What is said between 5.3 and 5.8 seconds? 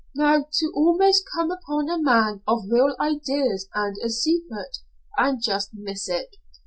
just